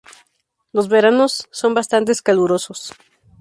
Los 0.73 0.89
veranos 0.89 1.47
son 1.51 1.75
bastantes 1.75 2.23
calurosos. 2.23 2.91